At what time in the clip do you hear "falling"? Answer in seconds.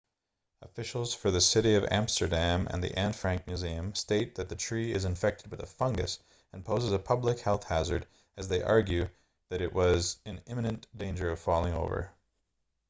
11.39-11.75